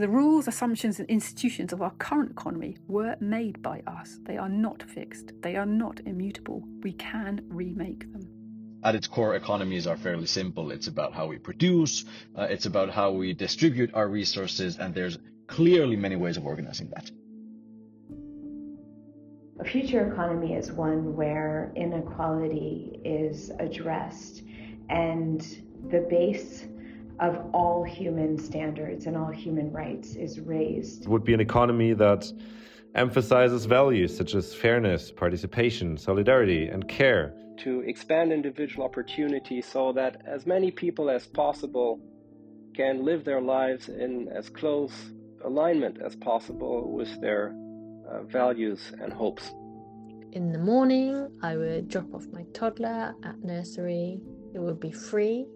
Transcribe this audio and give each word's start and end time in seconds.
The 0.00 0.08
rules, 0.08 0.48
assumptions, 0.48 0.98
and 0.98 1.06
institutions 1.10 1.74
of 1.74 1.82
our 1.82 1.90
current 1.90 2.30
economy 2.30 2.78
were 2.88 3.16
made 3.20 3.60
by 3.60 3.82
us. 3.86 4.18
They 4.22 4.38
are 4.38 4.48
not 4.48 4.82
fixed, 4.82 5.32
they 5.42 5.56
are 5.56 5.66
not 5.66 6.00
immutable. 6.06 6.62
We 6.82 6.94
can 6.94 7.42
remake 7.48 8.10
them. 8.10 8.22
At 8.82 8.94
its 8.94 9.06
core, 9.06 9.34
economies 9.34 9.86
are 9.86 9.98
fairly 9.98 10.24
simple. 10.24 10.70
It's 10.70 10.86
about 10.86 11.12
how 11.12 11.26
we 11.26 11.36
produce, 11.36 12.06
uh, 12.34 12.44
it's 12.44 12.64
about 12.64 12.88
how 12.88 13.10
we 13.10 13.34
distribute 13.34 13.92
our 13.92 14.08
resources, 14.08 14.78
and 14.78 14.94
there's 14.94 15.18
clearly 15.48 15.96
many 15.96 16.16
ways 16.16 16.38
of 16.38 16.46
organizing 16.46 16.88
that. 16.94 17.10
A 19.60 19.64
future 19.64 20.10
economy 20.10 20.54
is 20.54 20.72
one 20.72 21.14
where 21.14 21.74
inequality 21.76 23.02
is 23.04 23.50
addressed 23.58 24.44
and 24.88 25.42
the 25.90 26.06
base 26.08 26.64
of 27.20 27.38
all 27.52 27.84
human 27.84 28.38
standards 28.38 29.06
and 29.06 29.16
all 29.16 29.30
human 29.30 29.70
rights 29.70 30.16
is 30.16 30.40
raised. 30.40 31.02
It 31.02 31.08
would 31.08 31.24
be 31.24 31.34
an 31.34 31.40
economy 31.40 31.92
that 31.92 32.32
emphasizes 32.94 33.66
values 33.66 34.16
such 34.16 34.34
as 34.34 34.54
fairness, 34.54 35.12
participation, 35.12 35.98
solidarity, 35.98 36.66
and 36.66 36.88
care. 36.88 37.34
To 37.58 37.80
expand 37.80 38.32
individual 38.32 38.84
opportunity 38.84 39.60
so 39.60 39.92
that 39.92 40.22
as 40.26 40.46
many 40.46 40.70
people 40.70 41.10
as 41.10 41.26
possible 41.26 42.00
can 42.74 43.04
live 43.04 43.24
their 43.24 43.42
lives 43.42 43.90
in 43.90 44.28
as 44.34 44.48
close 44.48 44.92
alignment 45.44 45.98
as 46.02 46.16
possible 46.16 46.90
with 46.90 47.20
their 47.20 47.54
uh, 48.10 48.22
values 48.22 48.92
and 49.00 49.12
hopes. 49.12 49.52
In 50.32 50.52
the 50.52 50.58
morning, 50.58 51.28
I 51.42 51.56
would 51.56 51.88
drop 51.88 52.14
off 52.14 52.24
my 52.32 52.44
toddler 52.54 53.14
at 53.24 53.44
nursery. 53.44 54.20
It 54.54 54.58
would 54.58 54.80
be 54.80 54.92
free 54.92 55.46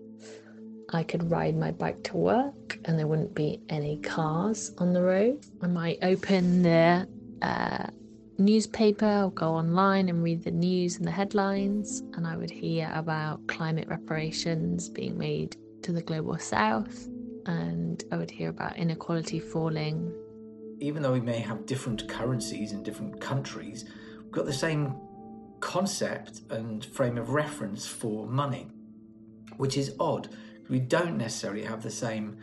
I 0.94 1.02
could 1.02 1.30
ride 1.30 1.56
my 1.56 1.72
bike 1.72 2.02
to 2.04 2.16
work 2.16 2.78
and 2.84 2.98
there 2.98 3.06
wouldn't 3.06 3.34
be 3.34 3.60
any 3.68 3.98
cars 3.98 4.72
on 4.78 4.92
the 4.92 5.02
road. 5.02 5.44
I 5.62 5.66
might 5.66 5.98
open 6.02 6.62
the 6.62 7.08
uh, 7.42 7.86
newspaper 8.38 9.24
or 9.24 9.30
go 9.30 9.54
online 9.54 10.08
and 10.08 10.22
read 10.22 10.44
the 10.44 10.50
news 10.50 10.96
and 10.96 11.06
the 11.06 11.10
headlines, 11.10 12.02
and 12.14 12.26
I 12.26 12.36
would 12.36 12.50
hear 12.50 12.90
about 12.94 13.46
climate 13.46 13.88
reparations 13.88 14.88
being 14.88 15.16
made 15.18 15.56
to 15.82 15.92
the 15.92 16.02
global 16.02 16.38
south, 16.38 17.08
and 17.46 18.02
I 18.10 18.16
would 18.16 18.30
hear 18.30 18.48
about 18.48 18.76
inequality 18.76 19.38
falling. 19.38 20.12
Even 20.80 21.02
though 21.02 21.12
we 21.12 21.20
may 21.20 21.38
have 21.38 21.66
different 21.66 22.08
currencies 22.08 22.72
in 22.72 22.82
different 22.82 23.20
countries, 23.20 23.84
we've 24.22 24.32
got 24.32 24.46
the 24.46 24.52
same 24.52 24.96
concept 25.60 26.40
and 26.50 26.84
frame 26.84 27.18
of 27.18 27.30
reference 27.30 27.86
for 27.86 28.26
money, 28.26 28.68
which 29.56 29.76
is 29.76 29.94
odd 30.00 30.28
we 30.68 30.80
don't 30.80 31.16
necessarily 31.16 31.64
have 31.64 31.82
the 31.82 31.90
same 31.90 32.36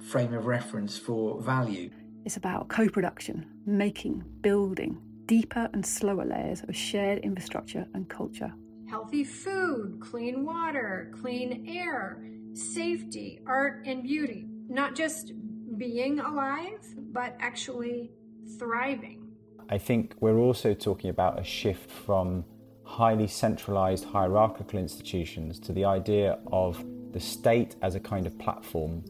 frame 0.00 0.32
of 0.34 0.46
reference 0.46 0.96
for 0.98 1.40
value. 1.40 1.90
It's 2.24 2.36
about 2.36 2.68
co 2.68 2.88
production, 2.88 3.46
making, 3.66 4.24
building 4.40 5.00
deeper 5.26 5.68
and 5.72 5.84
slower 5.84 6.24
layers 6.24 6.62
of 6.62 6.76
shared 6.76 7.18
infrastructure 7.18 7.86
and 7.94 8.08
culture. 8.08 8.52
Healthy 8.88 9.24
food, 9.24 9.98
clean 10.00 10.44
water, 10.44 11.12
clean 11.20 11.66
air, 11.68 12.22
safety, 12.52 13.40
art, 13.46 13.82
and 13.86 14.02
beauty. 14.02 14.46
Not 14.68 14.94
just 14.94 15.32
being 15.76 16.20
alive, 16.20 16.80
but 17.12 17.36
actually 17.40 18.10
thriving. 18.58 19.28
I 19.68 19.78
think 19.78 20.14
we're 20.20 20.38
also 20.38 20.74
talking 20.74 21.10
about 21.10 21.40
a 21.40 21.44
shift 21.44 21.90
from 21.90 22.44
highly 22.84 23.26
centralized 23.26 24.04
hierarchical 24.04 24.78
institutions 24.78 25.58
to 25.58 25.72
the 25.72 25.84
idea 25.84 26.38
of 26.52 26.84
the 27.16 27.20
state 27.20 27.76
as 27.80 27.94
a 27.94 28.00
kind 28.00 28.26
of 28.26 28.38
platform, 28.38 29.02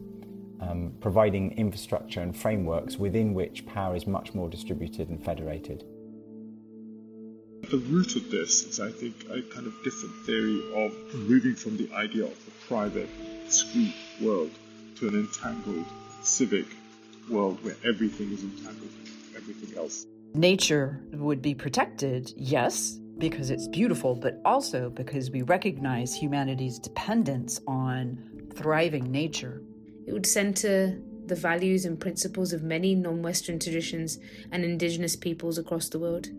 um, 0.61 0.93
providing 1.01 1.51
infrastructure 1.57 2.21
and 2.21 2.37
frameworks 2.37 2.95
within 2.97 3.33
which 3.33 3.65
power 3.65 3.97
is 3.97 4.07
much 4.07 4.33
more 4.33 4.47
distributed 4.47 5.09
and 5.09 5.21
federated. 5.21 5.83
The 7.69 7.79
root 7.89 8.15
of 8.15 8.31
this 8.31 8.63
is, 8.63 8.79
I 8.79 8.91
think, 8.91 9.25
a 9.25 9.41
kind 9.53 9.67
of 9.67 9.73
different 9.83 10.15
theory 10.25 10.61
of 10.73 10.93
moving 11.15 11.53
from 11.53 11.75
the 11.75 11.91
idea 11.91 12.23
of 12.23 12.31
a 12.47 12.65
private, 12.65 13.09
discrete 13.45 13.93
world 14.21 14.51
to 14.99 15.09
an 15.09 15.15
entangled, 15.15 15.85
civic 16.21 16.67
world 17.29 17.61
where 17.61 17.75
everything 17.83 18.31
is 18.31 18.41
entangled 18.41 18.93
with 19.01 19.35
everything 19.35 19.77
else. 19.77 20.05
Nature 20.33 21.01
would 21.11 21.41
be 21.41 21.53
protected, 21.53 22.31
yes, 22.37 23.01
because 23.19 23.49
it's 23.49 23.67
beautiful, 23.67 24.15
but 24.15 24.39
also 24.45 24.89
because 24.89 25.31
we 25.31 25.41
recognize 25.41 26.13
humanity's 26.13 26.79
dependence 26.79 27.59
on 27.67 28.19
thriving 28.55 29.11
nature. 29.11 29.61
It 30.05 30.13
would 30.13 30.25
center 30.25 30.99
the 31.25 31.35
values 31.35 31.85
and 31.85 31.99
principles 31.99 32.53
of 32.53 32.63
many 32.63 32.95
non 32.95 33.21
Western 33.21 33.59
traditions 33.59 34.19
and 34.51 34.63
indigenous 34.63 35.15
peoples 35.15 35.57
across 35.57 35.89
the 35.89 35.99
world. 35.99 36.29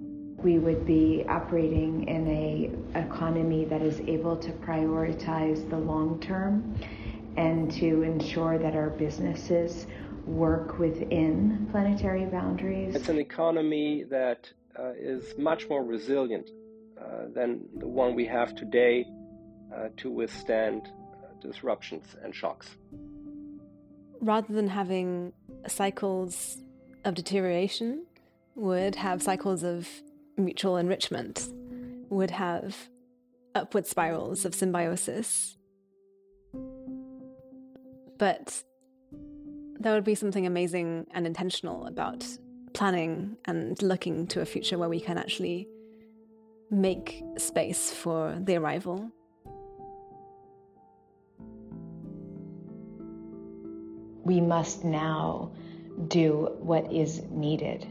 We 0.43 0.59
would 0.59 0.87
be 0.87 1.25
operating 1.29 2.09
in 2.09 2.29
a 2.29 2.99
economy 2.99 3.65
that 3.67 3.83
is 3.83 4.01
able 4.01 4.37
to 4.37 4.51
prioritize 4.53 5.69
the 5.69 5.77
long 5.77 6.21
term 6.21 6.77
and 7.37 7.71
to 7.73 8.03
ensure 8.03 8.59
that 8.59 8.75
our 8.75 8.91
businesses 8.91 9.87
work 10.27 10.79
within 10.79 11.67
planetary 11.71 12.27
boundaries. 12.27 12.95
It's 12.95 13.09
an 13.09 13.19
economy 13.19 14.05
that 14.05 14.51
uh, 14.79 14.93
is 14.97 15.37
much 15.39 15.69
more 15.69 15.85
resilient 15.85 16.51
than 17.35 17.61
the 17.77 17.87
one 17.87 18.15
we 18.15 18.27
have 18.27 18.55
today 18.55 19.07
uh, 19.75 19.89
to 19.97 20.11
withstand 20.11 20.83
uh, 20.87 21.27
disruptions 21.41 22.17
and 22.23 22.35
shocks. 22.35 22.77
Rather 24.21 24.53
than 24.53 24.69
having 24.69 25.33
cycles 25.67 26.59
of 27.05 27.15
deterioration, 27.15 28.05
would 28.55 28.97
have 28.97 29.23
cycles 29.23 29.63
of 29.63 29.89
mutual 30.37 30.77
enrichment, 30.77 31.49
would 32.09 32.31
have 32.31 32.89
upward 33.55 33.87
spirals 33.87 34.45
of 34.45 34.55
symbiosis. 34.55 35.57
But 38.19 38.65
there 39.79 39.95
would 39.95 40.05
be 40.05 40.17
something 40.17 40.47
amazing 40.47 41.07
and 41.13 41.25
intentional 41.27 41.87
about 41.87 42.27
planning 42.73 43.37
and 43.45 43.81
looking 43.81 44.27
to 44.29 44.41
a 44.41 44.45
future 44.45 44.77
where 44.77 44.89
we 44.89 45.01
can 45.01 45.19
actually 45.19 45.69
make 46.71 47.23
space 47.37 47.91
for 47.91 48.39
the 48.45 48.57
arrival. 48.57 49.11
We 54.25 54.41
must 54.41 54.85
now 54.85 55.53
do 56.09 56.55
what 56.59 56.93
is 56.93 57.23
needed, 57.31 57.87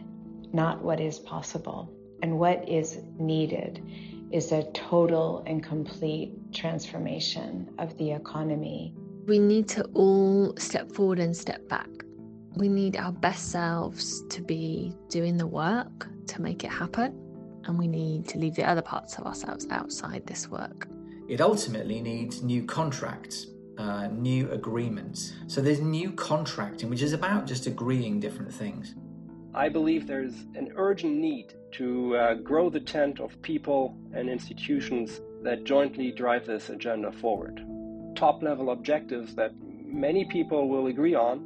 not 0.53 0.81
what 0.83 0.99
is 0.99 1.17
possible. 1.19 1.91
And 2.21 2.39
what 2.39 2.67
is 2.67 2.99
needed 3.17 3.83
is 4.31 4.51
a 4.51 4.63
total 4.71 5.43
and 5.47 5.63
complete 5.63 6.53
transformation 6.53 7.73
of 7.79 7.97
the 7.97 8.11
economy. 8.11 8.93
We 9.25 9.39
need 9.39 9.67
to 9.69 9.83
all 9.93 10.55
step 10.57 10.91
forward 10.91 11.19
and 11.19 11.35
step 11.35 11.67
back. 11.67 11.89
We 12.55 12.69
need 12.69 12.95
our 12.95 13.11
best 13.11 13.51
selves 13.51 14.23
to 14.29 14.41
be 14.41 14.95
doing 15.09 15.37
the 15.37 15.47
work 15.47 16.07
to 16.27 16.41
make 16.41 16.63
it 16.63 16.71
happen 16.71 17.26
and 17.67 17.77
we 17.77 17.87
need 17.87 18.27
to 18.29 18.37
leave 18.37 18.55
the 18.55 18.63
other 18.63 18.81
parts 18.81 19.17
of 19.17 19.25
ourselves 19.25 19.67
outside 19.69 20.25
this 20.25 20.49
work. 20.49 20.87
It 21.27 21.41
ultimately 21.41 22.01
needs 22.01 22.41
new 22.41 22.65
contracts, 22.65 23.47
uh, 23.77 24.07
new 24.07 24.49
agreements. 24.51 25.33
So 25.47 25.61
there's 25.61 25.81
new 25.81 26.11
contracting, 26.13 26.89
which 26.89 27.01
is 27.01 27.13
about 27.13 27.45
just 27.45 27.67
agreeing 27.67 28.19
different 28.19 28.53
things. 28.53 28.95
I 29.53 29.69
believe 29.69 30.07
there's 30.07 30.45
an 30.55 30.71
urgent 30.75 31.17
need 31.17 31.53
to 31.73 32.15
uh, 32.15 32.33
grow 32.35 32.69
the 32.69 32.79
tent 32.79 33.19
of 33.19 33.41
people 33.41 33.97
and 34.13 34.29
institutions 34.29 35.19
that 35.43 35.63
jointly 35.65 36.11
drive 36.11 36.45
this 36.45 36.69
agenda 36.69 37.11
forward. 37.11 37.65
Top 38.15 38.41
level 38.41 38.71
objectives 38.71 39.35
that 39.35 39.51
many 39.85 40.25
people 40.25 40.69
will 40.69 40.87
agree 40.87 41.15
on, 41.15 41.45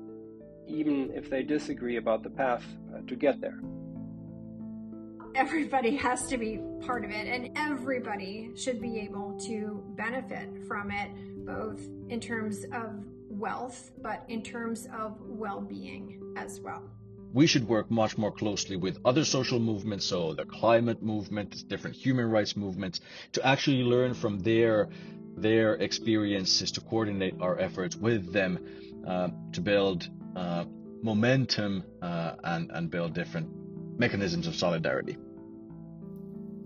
even 0.67 1.12
if 1.13 1.29
they 1.29 1.44
disagree 1.44 1.97
about 1.97 2.21
the 2.21 2.29
path 2.29 2.63
uh, 2.94 3.01
to 3.07 3.15
get 3.15 3.41
there 3.41 3.59
everybody 5.36 5.95
has 5.95 6.28
to 6.28 6.38
be 6.38 6.60
part 6.86 7.06
of 7.06 7.12
it 7.12 7.28
and 7.28 7.57
everybody 7.57 8.51
should 8.56 8.81
be 8.81 9.00
able 9.00 9.38
to 9.39 9.83
benefit 9.95 10.50
from 10.68 10.92
it 10.92 11.10
both 11.45 11.80
in 12.10 12.19
terms 12.19 12.66
of 12.74 13.06
wealth 13.30 13.92
but 14.01 14.25
in 14.28 14.44
terms 14.44 14.88
of 14.98 15.18
well-being 15.22 16.33
as 16.38 16.60
well. 16.60 16.83
We 17.33 17.48
should 17.48 17.66
work 17.68 17.89
much 17.89 18.18
more 18.18 18.31
closely 18.31 18.75
with 18.75 19.00
other 19.06 19.24
social 19.24 19.57
movements, 19.57 20.06
so 20.06 20.33
the 20.33 20.44
climate 20.44 21.01
movement, 21.01 21.63
different 21.69 21.95
human 21.95 22.30
rights 22.30 22.57
movements, 22.57 23.00
to 23.31 23.48
actually 23.48 23.84
learn 23.84 24.13
from 24.13 24.39
their 24.39 24.89
their 25.38 25.75
experiences, 25.75 26.74
to 26.74 26.81
coordinate 26.81 27.36
our 27.39 27.57
efforts 27.57 27.95
with 27.95 28.34
them, 28.34 28.60
uh, 29.07 29.30
to 29.54 29.62
build 29.62 30.10
uh, 30.36 30.66
momentum 31.01 31.86
uh, 32.01 32.34
and 32.44 32.69
and 32.72 32.92
build 32.92 33.13
different 33.13 33.61
mechanisms 34.01 34.48
of 34.48 34.56
solidarity? 34.56 35.15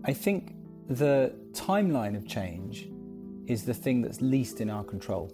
I 0.05 0.13
think 0.13 0.55
the 0.89 1.35
timeline 1.51 2.15
of 2.15 2.27
change 2.27 2.89
is 3.45 3.65
the 3.65 3.73
thing 3.73 4.01
that's 4.01 4.21
least 4.21 4.61
in 4.61 4.69
our 4.69 4.83
control. 4.83 5.31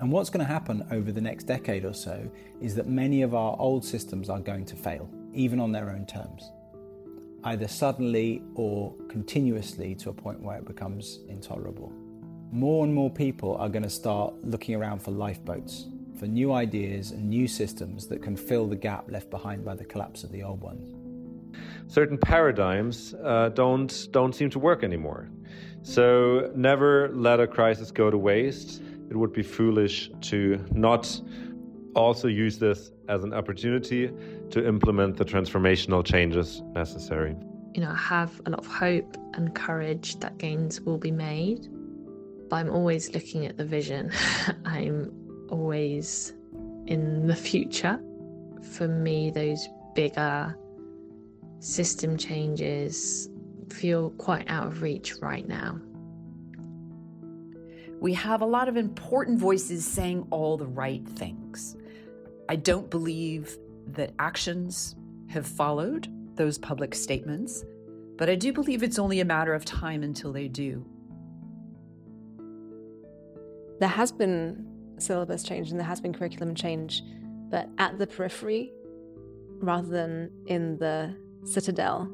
And 0.00 0.12
what's 0.12 0.30
going 0.30 0.46
to 0.46 0.52
happen 0.52 0.86
over 0.92 1.10
the 1.10 1.20
next 1.20 1.44
decade 1.44 1.84
or 1.84 1.92
so 1.92 2.30
is 2.60 2.74
that 2.76 2.86
many 2.86 3.22
of 3.22 3.34
our 3.34 3.56
old 3.58 3.84
systems 3.84 4.30
are 4.30 4.38
going 4.38 4.64
to 4.66 4.76
fail, 4.76 5.10
even 5.34 5.58
on 5.58 5.72
their 5.72 5.90
own 5.90 6.06
terms, 6.06 6.52
either 7.44 7.66
suddenly 7.66 8.40
or 8.54 8.94
continuously 9.08 9.96
to 9.96 10.10
a 10.10 10.12
point 10.12 10.40
where 10.40 10.58
it 10.58 10.66
becomes 10.66 11.18
intolerable. 11.28 11.92
More 12.52 12.84
and 12.84 12.94
more 12.94 13.10
people 13.10 13.56
are 13.56 13.68
going 13.68 13.82
to 13.82 13.90
start 13.90 14.34
looking 14.44 14.76
around 14.76 15.02
for 15.02 15.10
lifeboats, 15.10 15.86
for 16.18 16.26
new 16.26 16.52
ideas 16.52 17.10
and 17.10 17.28
new 17.28 17.48
systems 17.48 18.06
that 18.06 18.22
can 18.22 18.36
fill 18.36 18.66
the 18.68 18.76
gap 18.76 19.10
left 19.10 19.30
behind 19.30 19.64
by 19.64 19.74
the 19.74 19.84
collapse 19.84 20.22
of 20.24 20.30
the 20.30 20.42
old 20.42 20.60
ones. 20.60 20.97
Certain 21.88 22.18
paradigms 22.18 23.14
uh, 23.24 23.48
don't 23.50 24.08
don't 24.12 24.34
seem 24.34 24.50
to 24.50 24.58
work 24.58 24.84
anymore. 24.84 25.28
So 25.82 26.52
never 26.54 27.08
let 27.08 27.40
a 27.40 27.46
crisis 27.46 27.90
go 27.90 28.10
to 28.10 28.18
waste 28.18 28.82
it 29.10 29.16
would 29.16 29.32
be 29.32 29.42
foolish 29.42 30.10
to 30.20 30.64
not 30.72 31.20
also 31.94 32.28
use 32.28 32.58
this 32.58 32.90
as 33.08 33.24
an 33.24 33.32
opportunity 33.32 34.10
to 34.50 34.66
implement 34.66 35.16
the 35.16 35.24
transformational 35.24 36.04
changes 36.04 36.62
necessary. 36.74 37.34
You 37.74 37.82
know, 37.82 37.90
I 37.90 37.96
have 37.96 38.40
a 38.46 38.50
lot 38.50 38.60
of 38.60 38.66
hope 38.66 39.16
and 39.34 39.54
courage 39.54 40.20
that 40.20 40.38
gains 40.38 40.80
will 40.80 40.98
be 40.98 41.10
made, 41.10 41.68
but 42.48 42.56
I'm 42.56 42.70
always 42.70 43.12
looking 43.14 43.46
at 43.46 43.56
the 43.56 43.64
vision. 43.64 44.12
I'm 44.64 45.12
always 45.50 46.34
in 46.86 47.26
the 47.26 47.36
future. 47.36 47.98
For 48.72 48.88
me, 48.88 49.30
those 49.30 49.68
bigger 49.94 50.56
system 51.60 52.16
changes 52.16 53.28
feel 53.70 54.10
quite 54.10 54.48
out 54.48 54.66
of 54.66 54.82
reach 54.82 55.14
right 55.20 55.46
now. 55.46 55.80
We 58.00 58.14
have 58.14 58.42
a 58.42 58.46
lot 58.46 58.68
of 58.68 58.76
important 58.76 59.38
voices 59.38 59.84
saying 59.84 60.26
all 60.30 60.56
the 60.56 60.66
right 60.66 61.06
things. 61.06 61.76
I 62.48 62.56
don't 62.56 62.88
believe 62.88 63.58
that 63.88 64.12
actions 64.18 64.94
have 65.28 65.46
followed 65.46 66.08
those 66.36 66.58
public 66.58 66.94
statements, 66.94 67.64
but 68.16 68.30
I 68.30 68.36
do 68.36 68.52
believe 68.52 68.82
it's 68.82 68.98
only 68.98 69.20
a 69.20 69.24
matter 69.24 69.52
of 69.52 69.64
time 69.64 70.02
until 70.02 70.32
they 70.32 70.48
do. 70.48 70.86
There 73.80 73.88
has 73.88 74.12
been 74.12 74.64
syllabus 74.98 75.42
change 75.42 75.70
and 75.70 75.78
there 75.78 75.86
has 75.86 76.00
been 76.00 76.12
curriculum 76.12 76.54
change, 76.54 77.02
but 77.50 77.68
at 77.78 77.98
the 77.98 78.06
periphery 78.06 78.72
rather 79.60 79.88
than 79.88 80.30
in 80.46 80.78
the 80.78 81.16
citadel. 81.48 82.10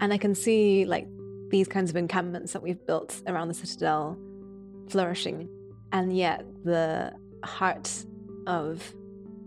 And 0.00 0.12
I 0.12 0.18
can 0.18 0.34
see 0.34 0.84
like 0.84 1.06
these 1.50 1.68
kinds 1.68 1.90
of 1.90 1.96
encampments 1.96 2.52
that 2.52 2.62
we've 2.62 2.84
built 2.86 3.22
around 3.26 3.48
the 3.48 3.54
citadel 3.54 4.18
flourishing. 4.88 5.48
And 5.92 6.16
yet, 6.16 6.44
the 6.64 7.12
heart 7.44 8.04
of 8.46 8.94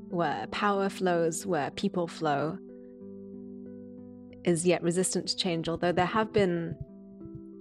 where 0.09 0.47
power 0.47 0.89
flows, 0.89 1.45
where 1.45 1.71
people 1.71 2.07
flow, 2.07 2.57
is 4.43 4.65
yet 4.65 4.83
resistant 4.83 5.27
to 5.29 5.37
change, 5.37 5.69
although 5.69 5.91
there 5.91 6.05
have 6.05 6.33
been 6.33 6.75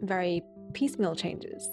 very 0.01 0.43
piecemeal 0.75 1.15
changes. 1.15 1.67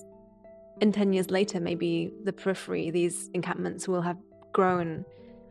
And 0.81 0.93
10 0.93 1.13
years 1.13 1.29
later, 1.29 1.59
maybe 1.59 2.13
the 2.23 2.31
periphery, 2.31 2.91
these 2.91 3.29
encampments 3.33 3.87
will 3.87 4.01
have 4.01 4.17
grown 4.53 5.03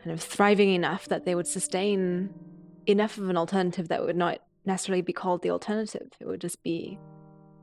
kind 0.03 0.13
of 0.13 0.23
thriving 0.23 0.71
enough 0.71 1.09
that 1.09 1.25
they 1.25 1.35
would 1.35 1.47
sustain 1.47 2.31
enough 2.89 3.19
of 3.19 3.29
an 3.29 3.37
alternative 3.37 3.89
that 3.89 4.05
would 4.05 4.17
not 4.17 4.41
necessarily 4.65 5.03
be 5.03 5.13
called 5.13 5.43
the 5.43 5.51
alternative. 5.51 6.09
It 6.19 6.27
would 6.27 6.41
just 6.41 6.63
be 6.63 6.99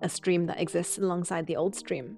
a 0.02 0.08
stream 0.08 0.46
that 0.46 0.60
exists 0.60 0.98
alongside 0.98 1.48
the 1.48 1.56
old 1.56 1.76
stream. 1.76 2.18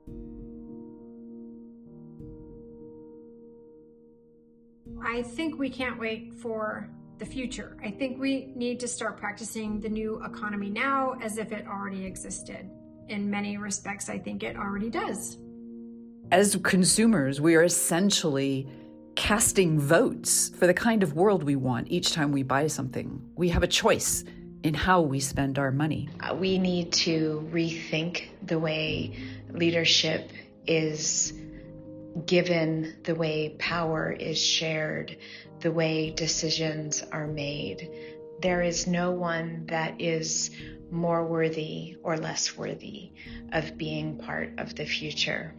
I 5.04 5.22
think 5.22 5.58
we 5.58 5.70
can't 5.70 5.98
wait 5.98 6.34
for 6.34 6.90
the 7.18 7.26
future. 7.26 7.78
I 7.84 7.92
think 7.92 8.20
we 8.20 8.52
need 8.56 8.80
to 8.82 8.88
start 8.88 9.18
practicing 9.18 9.80
the 9.80 9.90
new 9.90 10.22
economy 10.24 10.70
now 10.70 11.16
as 11.22 11.38
if 11.38 11.52
it 11.52 11.66
already 11.66 12.06
existed. 12.06 12.70
In 13.08 13.30
many 13.30 13.58
respects, 13.58 14.10
I 14.10 14.20
think 14.20 14.44
it 14.44 14.58
already 14.58 14.90
does. 14.90 15.38
As 16.32 16.58
consumers, 16.58 17.40
we 17.40 17.56
are 17.56 17.64
essentially 17.64 18.68
casting 19.18 19.80
votes 19.80 20.50
for 20.50 20.68
the 20.68 20.74
kind 20.74 21.02
of 21.02 21.14
world 21.14 21.44
we 21.44 21.56
want 21.56 21.88
each 21.90 22.14
time 22.14 22.32
we 22.32 22.44
buy 22.44 22.68
something. 22.68 23.20
We 23.36 23.50
have 23.50 23.64
a 23.64 23.68
choice 23.68 24.24
in 24.64 24.76
how 24.76 25.02
we 25.02 25.20
spend 25.20 25.58
our 25.58 25.72
money. 25.72 26.08
Uh, 26.22 26.36
we 26.36 26.60
need 26.60 26.94
to 26.94 27.50
rethink 27.52 28.30
the 28.44 28.60
way 28.60 29.18
leadership 29.50 30.30
is 30.68 31.34
given, 32.28 32.96
the 33.04 33.16
way 33.16 33.56
power 33.58 34.12
is 34.12 34.42
shared, 34.42 35.18
the 35.62 35.72
way 35.72 36.12
decisions 36.12 37.04
are 37.12 37.28
made. 37.28 37.90
There 38.42 38.62
is 38.62 38.86
no 38.86 39.12
one 39.12 39.66
that 39.66 40.00
is 40.00 40.52
more 40.92 41.26
worthy 41.26 41.98
or 42.04 42.18
less 42.18 42.56
worthy 42.56 43.12
of 43.52 43.80
being 43.80 44.20
part 44.20 44.60
of 44.60 44.76
the 44.76 44.86
future, 44.86 45.56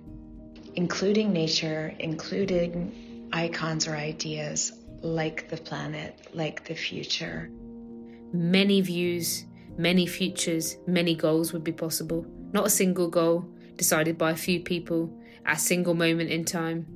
including 0.77 1.33
nature, 1.33 1.93
including 1.99 3.08
icons 3.45 3.87
or 3.89 3.95
ideas 3.97 4.59
like 5.03 5.49
the 5.49 5.57
planet, 5.69 6.11
like 6.35 6.65
the 6.65 6.75
future 6.75 7.51
many 8.33 8.81
views, 8.81 9.47
many 9.77 10.07
futures, 10.07 10.77
many 10.87 11.15
goals 11.15 11.53
would 11.53 11.65
be 11.65 11.73
possible. 11.73 12.27
Not 12.53 12.67
a 12.67 12.71
single 12.71 13.09
goal 13.09 13.49
decided 13.77 14.19
by 14.19 14.33
a 14.33 14.37
few 14.37 14.61
people 14.61 15.13
at 15.47 15.57
a 15.57 15.61
single 15.61 15.95
moment 15.95 16.31
in 16.31 16.45
time. 16.45 16.87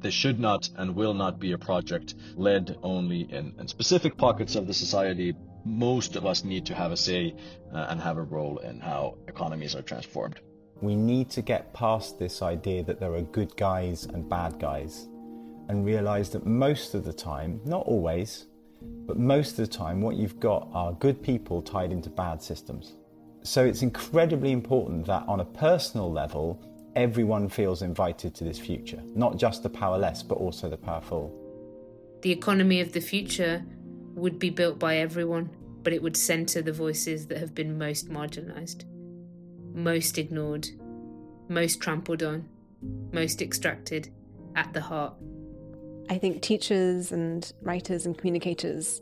This 0.00 0.14
should 0.14 0.38
not 0.38 0.68
and 0.76 0.94
will 0.94 1.14
not 1.14 1.40
be 1.40 1.52
a 1.52 1.58
project 1.58 2.14
led 2.36 2.78
only 2.82 3.22
in, 3.32 3.54
in 3.58 3.66
specific 3.66 4.16
pockets 4.16 4.54
of 4.54 4.66
the 4.66 4.74
society. 4.74 5.34
Most 5.64 6.14
of 6.14 6.24
us 6.24 6.44
need 6.44 6.64
to 6.66 6.74
have 6.74 6.92
a 6.92 6.96
say 6.96 7.34
uh, 7.74 7.86
and 7.88 8.00
have 8.00 8.16
a 8.16 8.22
role 8.22 8.58
in 8.58 8.78
how 8.78 9.18
economies 9.26 9.74
are 9.74 9.82
transformed. 9.82 10.40
We 10.80 10.94
need 10.94 11.30
to 11.30 11.42
get 11.42 11.74
past 11.74 12.20
this 12.20 12.40
idea 12.42 12.84
that 12.84 13.00
there 13.00 13.12
are 13.14 13.22
good 13.22 13.56
guys 13.56 14.04
and 14.04 14.28
bad 14.28 14.60
guys 14.60 15.08
and 15.68 15.84
realize 15.84 16.30
that 16.30 16.46
most 16.46 16.94
of 16.94 17.04
the 17.04 17.12
time, 17.12 17.60
not 17.64 17.86
always, 17.86 18.46
but 19.06 19.18
most 19.18 19.50
of 19.52 19.56
the 19.56 19.66
time, 19.66 20.00
what 20.00 20.16
you've 20.16 20.40
got 20.40 20.68
are 20.72 20.92
good 20.92 21.22
people 21.22 21.60
tied 21.62 21.92
into 21.92 22.10
bad 22.10 22.42
systems. 22.42 22.94
So 23.42 23.64
it's 23.64 23.82
incredibly 23.82 24.52
important 24.52 25.06
that 25.06 25.24
on 25.28 25.40
a 25.40 25.44
personal 25.44 26.10
level, 26.10 26.60
everyone 26.96 27.48
feels 27.48 27.82
invited 27.82 28.34
to 28.36 28.44
this 28.44 28.58
future, 28.58 29.02
not 29.14 29.36
just 29.36 29.62
the 29.62 29.70
powerless, 29.70 30.22
but 30.22 30.36
also 30.36 30.68
the 30.68 30.76
powerful. 30.76 31.32
The 32.22 32.32
economy 32.32 32.80
of 32.80 32.92
the 32.92 33.00
future 33.00 33.64
would 34.14 34.38
be 34.38 34.50
built 34.50 34.78
by 34.78 34.96
everyone, 34.96 35.50
but 35.82 35.92
it 35.92 36.02
would 36.02 36.16
centre 36.16 36.60
the 36.60 36.72
voices 36.72 37.26
that 37.28 37.38
have 37.38 37.54
been 37.54 37.78
most 37.78 38.10
marginalised, 38.10 38.84
most 39.72 40.18
ignored, 40.18 40.68
most 41.48 41.80
trampled 41.80 42.22
on, 42.22 42.48
most 43.12 43.40
extracted 43.40 44.10
at 44.56 44.72
the 44.72 44.80
heart. 44.80 45.14
I 46.10 46.18
think 46.18 46.42
teachers 46.42 47.12
and 47.12 47.50
writers 47.62 48.06
and 48.06 48.16
communicators 48.16 49.00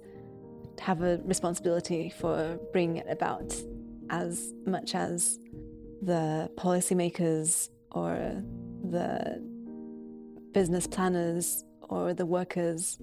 have 0.81 1.03
a 1.03 1.21
responsibility 1.25 2.11
for 2.11 2.59
bringing 2.73 2.97
it 2.97 3.07
about 3.09 3.55
as 4.11 4.53
much 4.67 4.95
as 4.95 5.39
the 6.03 6.51
policymakers 6.57 7.71
or 7.93 8.43
the 8.83 9.43
business 10.53 10.87
planners 10.87 11.65
or 11.83 12.13
the 12.13 12.27
workers. 12.27 12.99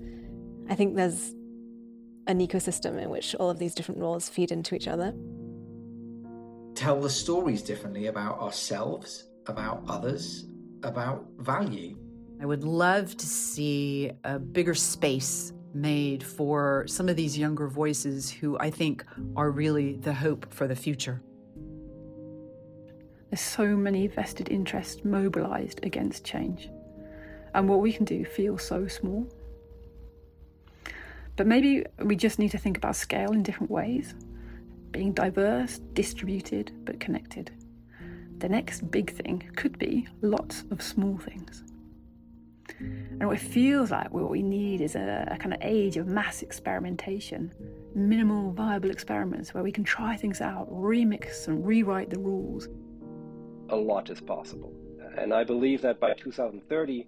I 0.69 0.75
think 0.75 0.95
there's 0.95 1.33
an 2.27 2.39
ecosystem 2.39 3.01
in 3.01 3.09
which 3.09 3.35
all 3.35 3.49
of 3.49 3.59
these 3.59 3.73
different 3.73 4.01
roles 4.01 4.29
feed 4.29 4.51
into 4.51 4.75
each 4.75 4.87
other. 4.87 5.13
Tell 6.75 6.99
the 6.99 7.09
stories 7.09 7.61
differently 7.61 8.07
about 8.07 8.39
ourselves, 8.39 9.25
about 9.47 9.83
others, 9.87 10.45
about 10.83 11.25
value. 11.37 11.97
I 12.41 12.45
would 12.45 12.63
love 12.63 13.15
to 13.17 13.25
see 13.25 14.11
a 14.23 14.37
bigger 14.39 14.75
space 14.75 15.53
made 15.73 16.23
for 16.23 16.85
some 16.87 17.09
of 17.09 17.15
these 17.15 17.37
younger 17.37 17.67
voices 17.67 18.29
who 18.29 18.57
I 18.59 18.69
think 18.69 19.03
are 19.35 19.49
really 19.49 19.93
the 19.93 20.13
hope 20.13 20.53
for 20.53 20.67
the 20.67 20.75
future. 20.75 21.21
There's 23.29 23.41
so 23.41 23.65
many 23.75 24.07
vested 24.07 24.49
interests 24.49 25.03
mobilized 25.03 25.83
against 25.83 26.23
change, 26.23 26.69
and 27.55 27.67
what 27.67 27.79
we 27.79 27.91
can 27.91 28.05
do 28.05 28.25
feels 28.25 28.61
so 28.61 28.87
small. 28.87 29.27
But 31.35 31.47
maybe 31.47 31.83
we 31.97 32.15
just 32.15 32.37
need 32.37 32.51
to 32.51 32.59
think 32.59 32.77
about 32.77 32.95
scale 32.95 33.31
in 33.31 33.41
different 33.41 33.71
ways, 33.71 34.13
being 34.91 35.13
diverse, 35.13 35.79
distributed, 35.93 36.71
but 36.85 36.99
connected. 36.99 37.49
The 38.37 38.49
next 38.49 38.91
big 38.91 39.11
thing 39.11 39.49
could 39.55 39.79
be 39.79 40.07
lots 40.21 40.65
of 40.69 40.83
small 40.83 41.17
things. 41.17 41.62
And 42.79 43.25
what 43.27 43.37
it 43.37 43.41
feels 43.41 43.91
like 43.91 44.11
what 44.11 44.29
we 44.29 44.41
need 44.41 44.81
is 44.81 44.95
a, 44.95 45.27
a 45.31 45.37
kind 45.37 45.53
of 45.53 45.59
age 45.61 45.97
of 45.97 46.07
mass 46.07 46.41
experimentation, 46.41 47.53
minimal 47.95 48.51
viable 48.51 48.89
experiments 48.89 49.53
where 49.53 49.63
we 49.63 49.71
can 49.71 49.83
try 49.83 50.15
things 50.15 50.41
out, 50.41 50.69
remix 50.71 51.47
and 51.47 51.65
rewrite 51.65 52.09
the 52.09 52.19
rules. 52.19 52.67
A 53.69 53.75
lot 53.75 54.09
is 54.09 54.19
possible. 54.19 54.73
And 55.17 55.33
I 55.33 55.43
believe 55.43 55.81
that 55.81 55.99
by 55.99 56.13
2030, 56.13 57.07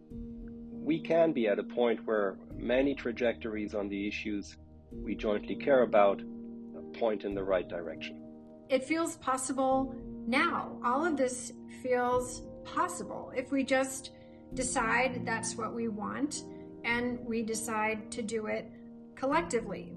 we 0.72 1.00
can 1.00 1.32
be 1.32 1.48
at 1.48 1.58
a 1.58 1.64
point 1.64 2.06
where 2.06 2.38
many 2.56 2.94
trajectories 2.94 3.74
on 3.74 3.90
the 3.90 4.08
issues 4.08 4.58
we 4.92 5.16
jointly 5.16 5.56
care 5.56 5.82
about 5.82 6.22
point 6.98 7.26
in 7.26 7.34
the 7.36 7.44
right 7.44 7.68
direction. 7.68 8.22
It 8.70 8.84
feels 8.84 9.18
possible 9.18 9.96
now. 10.28 10.80
All 10.84 11.06
of 11.06 11.18
this 11.18 11.52
feels 11.84 12.44
possible 12.64 13.32
if 13.36 13.52
we 13.52 13.64
just 13.64 14.12
decide 14.54 15.26
that's 15.26 15.56
what 15.56 15.74
we 15.74 15.88
want 15.88 16.44
and 16.84 17.20
we 17.26 17.42
decide 17.42 18.12
to 18.12 18.22
do 18.22 18.46
it 18.46 18.72
collectively. 19.16 19.94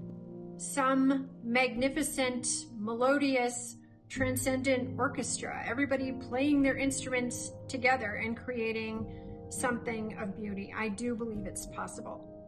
Some 0.57 1.29
magnificent, 1.43 2.47
melodious, 2.77 3.77
transcendent 4.09 4.99
orchestra, 4.99 5.63
everybody 5.65 6.11
playing 6.13 6.63
their 6.63 6.77
instruments 6.77 7.51
together 7.67 8.15
and 8.15 8.35
creating 8.35 9.07
something 9.49 10.17
of 10.17 10.35
beauty. 10.35 10.73
I 10.75 10.89
do 10.89 11.15
believe 11.15 11.45
it's 11.45 11.67
possible. 11.67 12.38